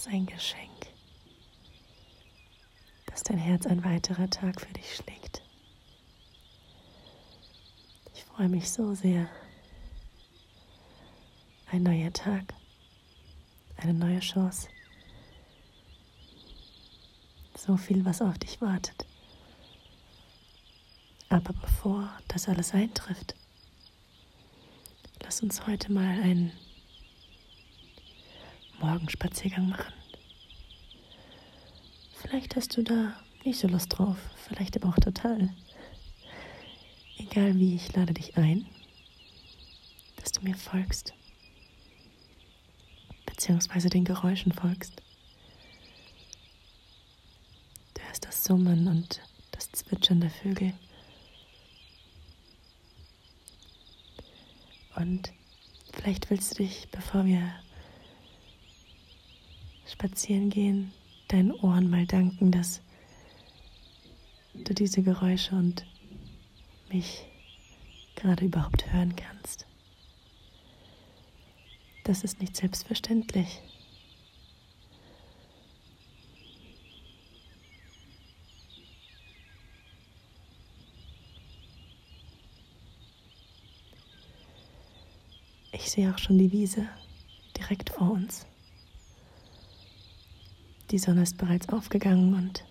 [0.00, 0.86] Was ein Geschenk,
[3.04, 5.42] dass dein Herz ein weiterer Tag für dich schlägt.
[8.14, 9.28] Ich freue mich so sehr.
[11.70, 12.54] Ein neuer Tag,
[13.76, 14.68] eine neue Chance.
[17.54, 19.06] So viel, was auf dich wartet.
[21.28, 23.34] Aber bevor das alles eintrifft,
[25.22, 26.52] lass uns heute mal einen
[28.80, 29.92] Morgenspaziergang machen.
[32.14, 35.50] Vielleicht hast du da nicht so Lust drauf, vielleicht aber auch total.
[37.18, 38.66] Egal wie, ich lade dich ein,
[40.16, 41.14] dass du mir folgst,
[43.26, 45.02] beziehungsweise den Geräuschen folgst.
[47.94, 49.20] Du hörst das Summen und
[49.52, 50.72] das Zwitschern der Vögel.
[54.96, 55.32] Und
[55.92, 57.52] vielleicht willst du dich, bevor wir
[59.90, 60.92] spazieren gehen,
[61.28, 62.80] deinen Ohren mal danken, dass
[64.54, 65.84] du diese Geräusche und
[66.92, 67.24] mich
[68.16, 69.66] gerade überhaupt hören kannst.
[72.04, 73.60] Das ist nicht selbstverständlich.
[85.72, 86.88] Ich sehe auch schon die Wiese
[87.56, 88.46] direkt vor uns.
[90.90, 92.64] Die Sonne ist bereits aufgegangen und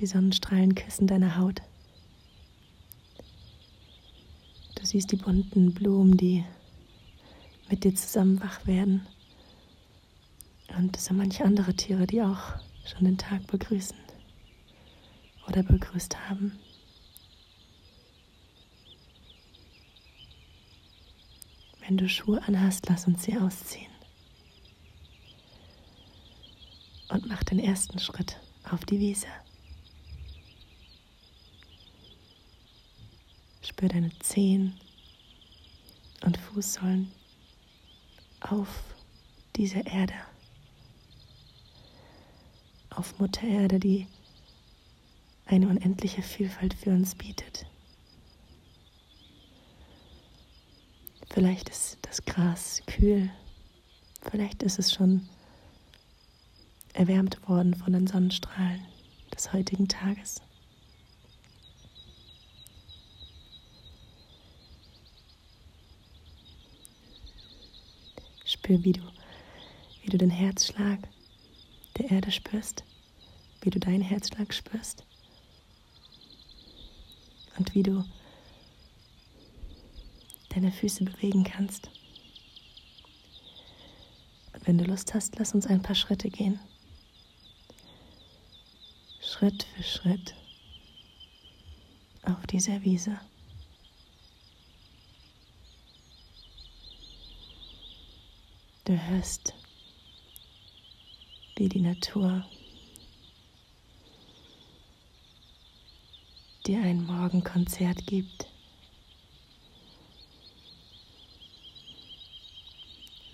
[0.00, 1.62] die Sonnenstrahlen küssen deine Haut.
[4.74, 6.44] Du siehst die bunten Blumen, die
[7.70, 9.06] mit dir zusammen wach werden.
[10.76, 13.96] Und es sind manche andere Tiere, die auch schon den Tag begrüßen
[15.46, 16.58] oder begrüßt haben.
[21.86, 23.91] Wenn du Schuhe anhast, lass uns sie ausziehen.
[27.12, 28.40] Und mach den ersten Schritt
[28.70, 29.26] auf die Wiese.
[33.60, 34.80] Spür deine Zehen
[36.24, 37.12] und Fußsohlen
[38.40, 38.68] auf
[39.56, 40.14] diese Erde.
[42.88, 44.06] Auf Mutter Erde, die
[45.44, 47.66] eine unendliche Vielfalt für uns bietet.
[51.28, 53.30] Vielleicht ist das Gras kühl,
[54.30, 55.28] vielleicht ist es schon
[56.92, 58.86] erwärmt worden von den Sonnenstrahlen
[59.34, 60.42] des heutigen Tages.
[68.44, 69.02] Spür, wie du,
[70.02, 70.98] wie du den Herzschlag
[71.96, 72.84] der Erde spürst,
[73.62, 75.04] wie du deinen Herzschlag spürst
[77.58, 78.04] und wie du
[80.50, 81.90] deine Füße bewegen kannst.
[84.52, 86.60] Und wenn du Lust hast, lass uns ein paar Schritte gehen.
[89.42, 90.34] Schritt für Schritt
[92.22, 93.18] auf dieser Wiese.
[98.84, 99.52] Du hörst,
[101.56, 102.46] wie die Natur
[106.68, 108.46] dir ein Morgenkonzert gibt.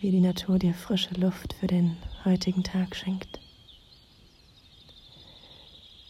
[0.01, 3.41] Wie die Natur dir frische Luft für den heutigen Tag schenkt.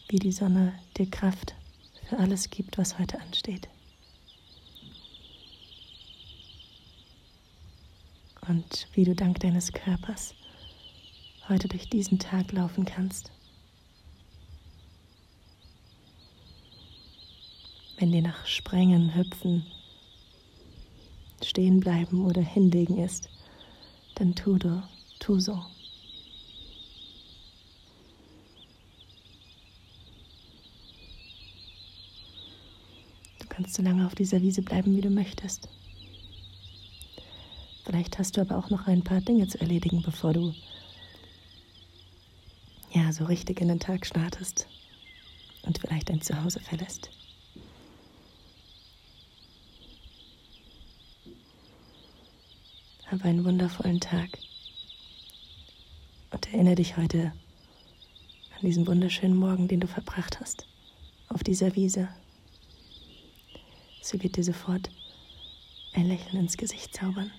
[0.09, 1.55] Wie die Sonne dir Kraft
[2.09, 3.69] für alles gibt, was heute ansteht.
[8.49, 10.33] und wie du dank deines Körpers
[11.47, 13.31] heute durch diesen Tag laufen kannst.
[17.97, 19.65] Wenn dir nach Sprengen, Hüpfen,
[21.43, 23.29] stehen bleiben oder hinlegen ist,
[24.15, 24.81] dann tu du,
[25.19, 25.61] tu so.
[33.59, 35.67] Kannst so lange auf dieser Wiese bleiben, wie du möchtest.
[37.83, 40.53] Vielleicht hast du aber auch noch ein paar Dinge zu erledigen, bevor du
[42.93, 44.65] ja so richtig in den Tag startest
[45.63, 47.09] und vielleicht dein Zuhause verlässt.
[53.07, 54.39] Habe einen wundervollen Tag
[56.31, 57.33] und erinnere dich heute
[58.55, 60.65] an diesen wunderschönen Morgen, den du verbracht hast,
[61.27, 62.07] auf dieser Wiese.
[64.09, 64.89] Sie wird dir sofort
[65.93, 67.31] ein Lächeln ins Gesicht zaubern.